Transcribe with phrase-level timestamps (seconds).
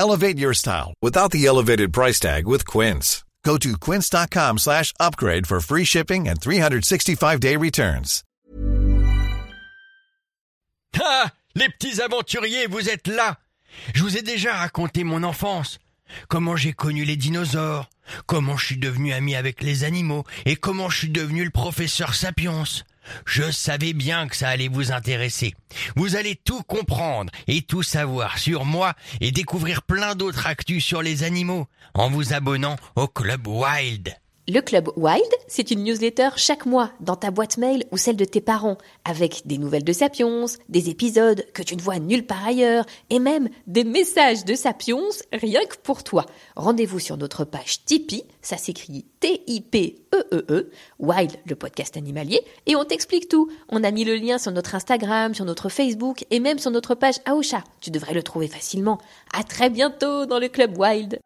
[0.00, 3.22] Elevate your style without the elevated price tag with Quince.
[3.44, 8.24] Go to quince.com slash upgrade for free shipping and 365-day returns.
[10.98, 13.36] Ah Les petits aventuriers, vous êtes là
[13.92, 15.78] Je vous ai déjà raconté mon enfance.
[16.28, 17.90] Comment j'ai connu les dinosaures,
[18.24, 22.14] comment je suis devenu ami avec les animaux, et comment je suis devenu le professeur
[22.14, 22.64] Sapiens.
[23.26, 25.54] Je savais bien que ça allait vous intéresser.
[25.96, 31.02] Vous allez tout comprendre et tout savoir sur moi et découvrir plein d'autres actus sur
[31.02, 34.14] les animaux en vous abonnant au Club Wild.
[34.52, 38.24] Le Club Wild, c'est une newsletter chaque mois dans ta boîte mail ou celle de
[38.24, 42.44] tes parents, avec des nouvelles de Sapiens, des épisodes que tu ne vois nulle part
[42.44, 44.98] ailleurs, et même des messages de Sapiens
[45.32, 46.26] rien que pour toi.
[46.56, 53.28] Rendez-vous sur notre page Tipeee, ça s'écrit T-I-P-E-E-E, Wild, le podcast animalier, et on t'explique
[53.28, 53.52] tout.
[53.68, 56.96] On a mis le lien sur notre Instagram, sur notre Facebook, et même sur notre
[56.96, 57.62] page Aosha.
[57.80, 58.98] Tu devrais le trouver facilement.
[59.32, 61.20] À très bientôt dans le Club Wild.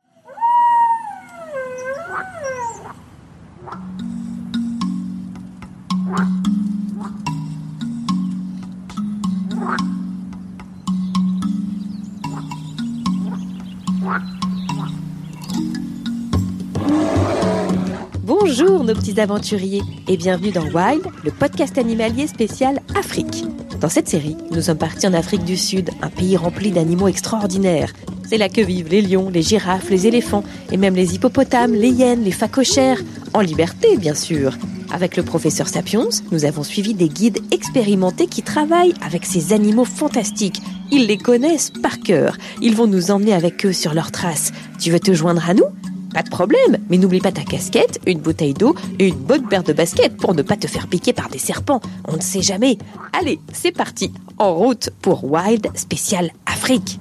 [18.75, 23.45] Bonjour nos petits aventuriers et bienvenue dans Wild, le podcast animalier spécial Afrique.
[23.81, 27.93] Dans cette série, nous sommes partis en Afrique du Sud, un pays rempli d'animaux extraordinaires.
[28.29, 31.91] C'est là que vivent les lions, les girafes, les éléphants et même les hippopotames, les
[31.91, 33.01] hyènes, les phacochères,
[33.33, 34.59] en liberté bien sûr.
[34.91, 39.85] Avec le professeur Sapiens, nous avons suivi des guides expérimentés qui travaillent avec ces animaux
[39.85, 40.61] fantastiques.
[40.91, 42.37] Ils les connaissent par cœur.
[42.61, 44.51] Ils vont nous emmener avec eux sur leurs traces.
[44.81, 45.67] Tu veux te joindre à nous?
[46.15, 49.65] Pas de problème, mais n'oublie pas ta casquette, une bouteille d'eau et une bonne paire
[49.65, 51.81] de baskets pour ne pas te faire piquer par des serpents.
[52.07, 52.79] On ne sait jamais.
[53.13, 54.13] Allez, c'est parti.
[54.39, 57.01] En route pour Wild Spécial Afrique.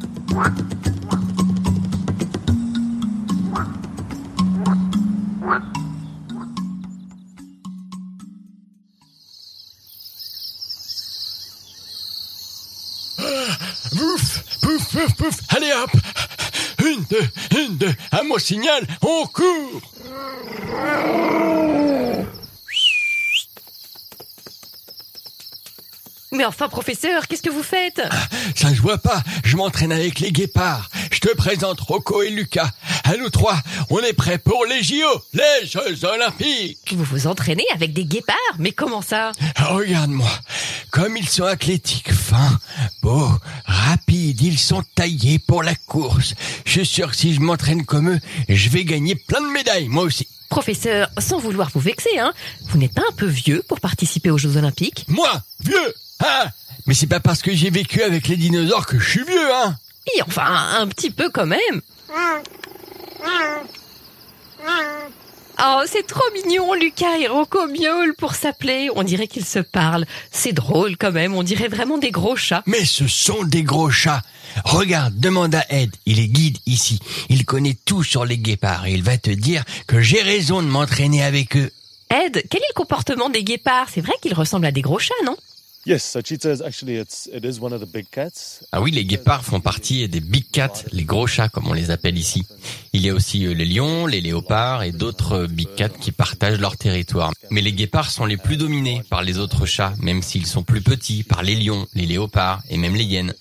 [13.91, 15.91] Pouf, pouf, pouf, pouf, allez hop
[16.83, 19.81] Une, deux, une, deux, à mon signal, on court
[26.33, 28.01] Mais enfin, professeur, qu'est-ce que vous faites?
[28.55, 30.89] Ça se voit pas, je m'entraîne avec les guépards.
[31.11, 32.71] Je te présente Rocco et Lucas.
[33.05, 33.57] À nous trois,
[33.89, 34.95] on est prêts pour les JO,
[35.33, 39.33] les Jeux Olympiques Vous vous entraînez avec des guépards Mais comment ça?
[39.57, 40.29] Regarde-moi,
[40.89, 42.57] comme ils sont athlétiques, fins,
[43.01, 43.29] beaux,
[43.65, 46.33] rapides, ils sont taillés pour la course.
[46.65, 49.89] Je suis sûr que si je m'entraîne comme eux, je vais gagner plein de médailles,
[49.89, 50.27] moi aussi.
[50.49, 52.33] Professeur, sans vouloir vous vexer, hein,
[52.69, 55.05] vous n'êtes pas un peu vieux pour participer aux Jeux Olympiques?
[55.09, 56.45] Moi, vieux, hein?
[56.85, 59.75] Mais c'est pas parce que j'ai vécu avec les dinosaures que je suis vieux, hein?
[60.15, 61.81] Et enfin, un petit peu quand même.
[65.65, 68.89] Oh, c'est trop mignon, Lucas et Rocco miaulent pour s'appeler.
[68.95, 70.05] On dirait qu'ils se parlent.
[70.31, 72.63] C'est drôle quand même, on dirait vraiment des gros chats.
[72.65, 74.23] Mais ce sont des gros chats.
[74.65, 76.99] Regarde, demande à Ed, il est guide ici.
[77.29, 80.67] Il connaît tout sur les guépards et il va te dire que j'ai raison de
[80.67, 81.71] m'entraîner avec eux.
[82.09, 83.87] Ed, quel est le comportement des guépards?
[83.93, 85.37] C'est vrai qu'ils ressemblent à des gros chats, non?
[88.71, 91.91] Ah oui, les guépards font partie des big cats, les gros chats comme on les
[91.91, 92.45] appelle ici.
[92.93, 96.13] Il y a aussi euh, les lions, les léopards et d'autres euh, big cats qui
[96.13, 97.33] partagent leur territoire.
[97.49, 100.81] Mais les guépards sont les plus dominés par les autres chats, même s'ils sont plus
[100.81, 103.33] petits, par les lions, les léopards et même les hyènes.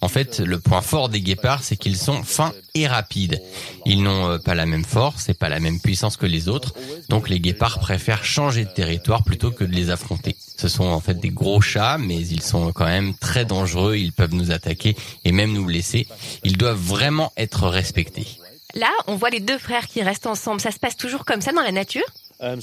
[0.00, 3.42] En fait, le point fort des guépards, c'est qu'ils sont fins et rapides.
[3.84, 6.74] Ils n'ont euh, pas la même force et pas la même puissance que les autres,
[7.08, 10.36] donc les guépards préfèrent changer de territoire plutôt que de les affronter.
[10.60, 14.12] Ce sont en fait des gros chats, mais ils sont quand même très dangereux, ils
[14.12, 16.06] peuvent nous attaquer et même nous blesser.
[16.44, 18.26] Ils doivent vraiment être respectés.
[18.74, 20.60] Là, on voit les deux frères qui restent ensemble.
[20.60, 22.04] Ça se passe toujours comme ça dans la nature?
[22.40, 22.60] Um.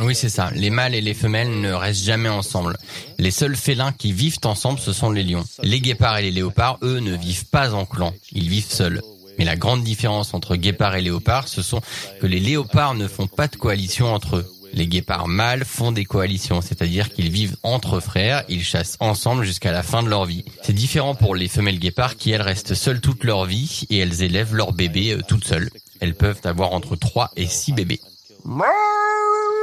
[0.00, 0.50] Oui, c'est ça.
[0.54, 2.76] Les mâles et les femelles ne restent jamais ensemble.
[3.18, 5.44] Les seuls félins qui vivent ensemble, ce sont les lions.
[5.62, 8.12] Les guépards et les léopards, eux, ne vivent pas en clan.
[8.32, 9.00] Ils vivent seuls.
[9.38, 11.80] Mais la grande différence entre guépards et léopards, ce sont
[12.20, 14.46] que les léopards ne font pas de coalition entre eux.
[14.74, 19.70] Les guépards mâles font des coalitions, c'est-à-dire qu'ils vivent entre frères, ils chassent ensemble jusqu'à
[19.70, 20.44] la fin de leur vie.
[20.64, 24.22] C'est différent pour les femelles guépards qui elles restent seules toute leur vie et elles
[24.22, 25.70] élèvent leurs bébés euh, toutes seules.
[26.00, 28.00] Elles peuvent avoir entre 3 et 6 bébés.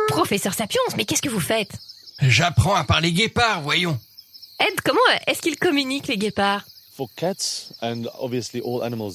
[0.08, 1.74] Professeur Sapiens, mais qu'est-ce que vous faites?
[2.22, 4.00] J'apprends à parler guépard, voyons.
[4.62, 6.64] Ed, comment est-ce qu'ils communiquent les guépards?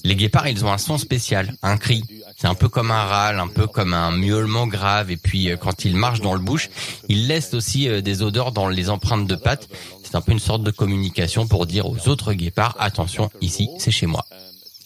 [0.04, 2.02] Les guépards, ils ont un son spécial, un cri.
[2.36, 5.10] C'est un peu comme un râle, un peu comme un miaulement grave.
[5.10, 6.70] Et puis, euh, quand ils marchent dans le bush,
[7.08, 9.68] ils laissent aussi euh, des odeurs dans les empreintes de pattes.
[10.02, 13.90] C'est un peu une sorte de communication pour dire aux autres guépards, attention, ici, c'est
[13.90, 14.24] chez moi.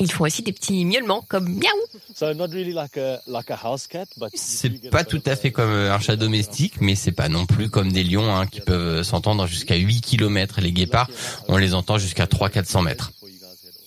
[0.01, 2.01] Ils font aussi des petits miaulements comme miaou.
[2.15, 5.05] So not really like a like a house cat, but you do C'est pas a
[5.05, 8.03] tout à fait comme euh, un chat domestique, mais c'est pas non plus comme des
[8.03, 10.61] lions hein, qui peuvent s'entendre jusqu'à 8 km.
[10.61, 11.09] Les guépards,
[11.49, 13.13] on les entend jusqu'à 300-400 mètres.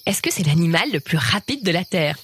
[0.05, 2.17] Est-ce que c'est l'animal le plus rapide de la Terre?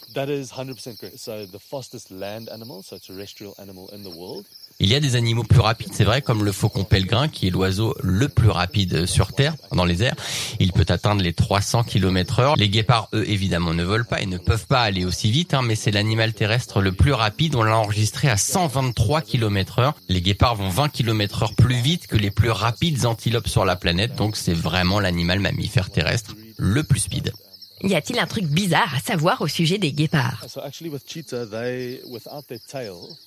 [4.80, 4.88] That is 100% correct.
[4.88, 4.88] So the fastest land animal, so terrestrial animal in the world.
[4.88, 7.50] Il y a des animaux plus rapides, c'est vrai, comme le faucon pèlerin, qui est
[7.50, 10.16] l'oiseau le plus rapide sur Terre, dans les airs.
[10.62, 12.56] Il peut atteindre les 300 km heure.
[12.56, 15.62] Les guépards, eux, évidemment, ne volent pas et ne peuvent pas aller aussi vite, hein,
[15.64, 17.56] mais c'est l'animal terrestre le plus rapide.
[17.56, 19.96] On l'a enregistré à 123 km heure.
[20.08, 23.76] Les guépards vont 20 km heure plus vite que les plus rapides antilopes sur la
[23.76, 27.34] planète, donc c'est vraiment l'animal mammifère terrestre le plus speed.
[27.82, 30.44] Y a-t-il un truc bizarre à savoir au sujet des guépards?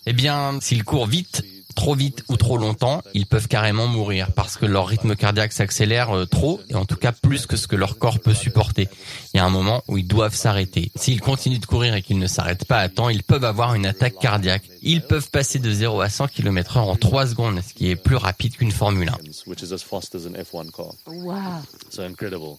[0.06, 1.42] Eh bien, s'ils courent vite,
[1.74, 6.10] trop vite ou trop longtemps, ils peuvent carrément mourir parce que leur rythme cardiaque s'accélère
[6.10, 8.88] euh, trop et en tout cas plus que ce que leur corps peut supporter.
[9.32, 10.90] Il y a un moment où ils doivent s'arrêter.
[10.96, 13.86] S'ils continuent de courir et qu'ils ne s'arrêtent pas à temps, ils peuvent avoir une
[13.86, 14.64] attaque cardiaque.
[14.82, 17.96] Ils peuvent passer de 0 à 100 km heure en 3 secondes, ce qui est
[17.96, 19.12] plus rapide qu'une Formule 1.
[19.46, 20.92] which is as fast as an F1 car.
[21.06, 21.62] Wow.
[21.90, 22.56] So incredible.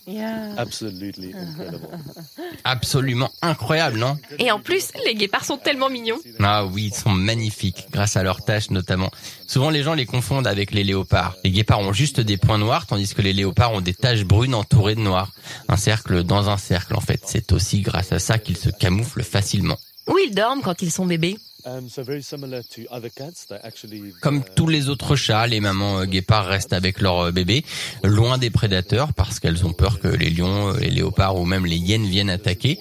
[0.58, 1.88] Absolutely incredible.
[2.64, 4.18] Absolument incroyable, non?
[4.40, 6.20] Et en plus, les guépards sont tellement mignons.
[6.40, 9.10] Ah oui, ils sont magnifiques, grâce à leurs taches notamment.
[9.48, 11.36] Souvent les gens les confondent avec les léopards.
[11.44, 14.56] Les guépards ont juste des points noirs, tandis que les léopards ont des taches brunes
[14.56, 15.32] entourées de noir.
[15.68, 17.22] Un cercle dans un cercle en fait.
[17.26, 19.78] C'est aussi grâce à ça qu'ils se camouflent facilement.
[20.08, 21.38] Où ils dorment quand ils sont bébés?
[21.66, 21.88] Um,
[24.22, 27.64] Comme uh, tous les autres chats, les mamans euh, guépards restent avec leurs euh, bébés,
[28.04, 31.66] loin des prédateurs, parce qu'elles ont peur que les lions, euh, les léopards ou même
[31.66, 32.80] les hyènes viennent attaquer.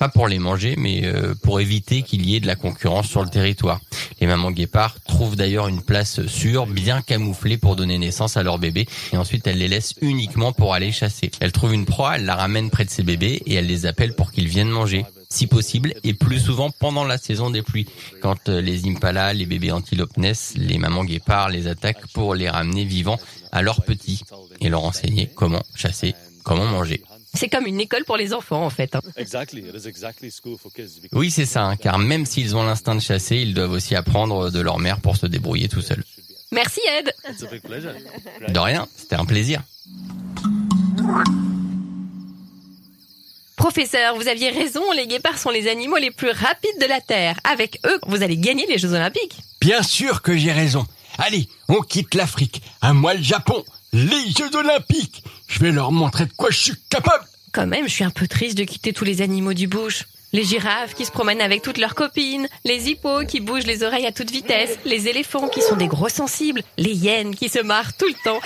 [0.00, 1.10] Pas pour les manger, mais
[1.42, 3.80] pour éviter qu'il y ait de la concurrence sur le territoire.
[4.20, 8.58] Les mamans guépards trouvent d'ailleurs une place sûre, bien camouflée pour donner naissance à leurs
[8.58, 11.30] bébés, et ensuite elles les laissent uniquement pour aller chasser.
[11.40, 14.14] Elles trouvent une proie, elles la ramènent près de ses bébés, et elles les appellent
[14.14, 17.86] pour qu'ils viennent manger si possible, et plus souvent pendant la saison des pluies.
[18.20, 22.48] Quand euh, les impalas, les bébés antilopes naissent, les mamans guépards les attaquent pour les
[22.48, 23.18] ramener vivants
[23.52, 24.22] à leurs petits
[24.60, 26.14] et leur enseigner comment chasser,
[26.44, 27.02] comment manger.
[27.34, 28.94] C'est comme une école pour les enfants en fait.
[28.96, 29.00] hein.
[29.16, 31.00] exactly, it is exactly school for kids.
[31.02, 33.94] because- Oui, c'est ça, hein, car même s'ils ont l'instinct de chasser, ils doivent aussi
[33.94, 36.02] apprendre de leur mère pour se débrouiller tout seuls.
[36.52, 37.12] Merci Ed.
[38.52, 39.62] De rien, c'était un plaisir.
[43.66, 47.36] Professeur, vous aviez raison, les guépards sont les animaux les plus rapides de la Terre.
[47.42, 49.38] Avec eux, vous allez gagner les Jeux Olympiques.
[49.60, 50.86] Bien sûr que j'ai raison.
[51.18, 52.62] Allez, on quitte l'Afrique.
[52.80, 53.64] À moi le Japon.
[53.92, 55.24] Les Jeux Olympiques.
[55.48, 57.24] Je vais leur montrer de quoi je suis capable.
[57.50, 60.04] Quand même, je suis un peu triste de quitter tous les animaux du bush.
[60.32, 64.06] Les girafes qui se promènent avec toutes leurs copines, les hippos qui bougent les oreilles
[64.06, 67.96] à toute vitesse, les éléphants qui sont des gros sensibles, les hyènes qui se marrent
[67.96, 68.40] tout le temps.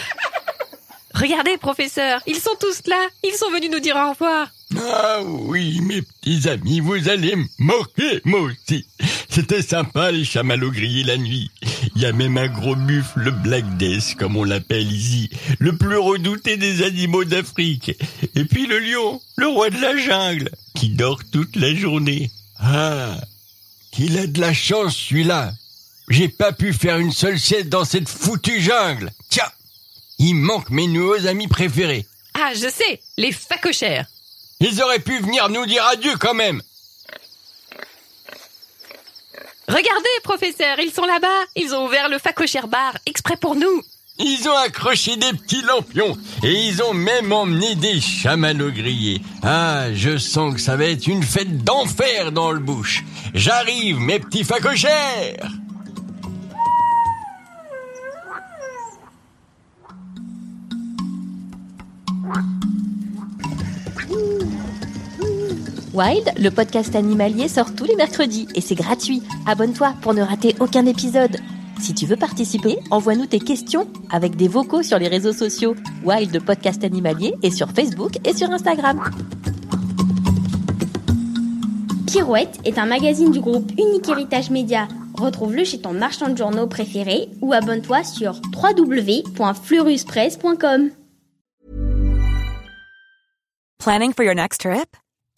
[1.12, 4.48] Regardez, professeur, ils sont tous là, ils sont venus nous dire au revoir.
[4.76, 8.86] Ah oui, mes petits amis, vous allez me moquer, moi aussi.
[9.28, 11.50] C'était sympa, les chamallows grillés la nuit.
[11.96, 15.28] Il y a même un gros buffle, le Black Death, comme on l'appelle ici,
[15.58, 17.92] le plus redouté des animaux d'Afrique.
[18.36, 22.30] Et puis le lion, le roi de la jungle, qui dort toute la journée.
[22.58, 23.20] Ah,
[23.90, 25.52] qu'il a de la chance, celui-là.
[26.08, 29.12] J'ai pas pu faire une seule sieste dans cette foutue jungle.
[29.28, 29.50] Tiens,
[30.18, 32.06] il manque mes nouveaux amis préférés.
[32.34, 34.06] Ah, je sais, les facochères.
[34.60, 36.60] Ils auraient pu venir nous dire adieu quand même.
[39.68, 41.28] Regardez, professeur, ils sont là-bas.
[41.56, 43.82] Ils ont ouvert le facochère bar exprès pour nous.
[44.18, 49.22] Ils ont accroché des petits lampions et ils ont même emmené des chamallows grillés.
[49.42, 53.02] Ah, je sens que ça va être une fête d'enfer dans le bouche.
[53.32, 55.48] J'arrive, mes petits facochères
[65.92, 69.22] Wild, le podcast animalier sort tous les mercredis et c'est gratuit.
[69.46, 71.36] Abonne-toi pour ne rater aucun épisode.
[71.80, 76.32] Si tu veux participer, envoie-nous tes questions avec des vocaux sur les réseaux sociaux Wild
[76.32, 79.00] le podcast animalier et sur Facebook et sur Instagram.
[82.06, 84.88] Pirouette est un magazine du groupe Unique Héritage Média,
[85.20, 90.90] Retrouve-le chez ton marchand de journaux préféré ou abonne-toi sur www.fleuruspresse.com.
[93.78, 94.96] Planning for your next trip?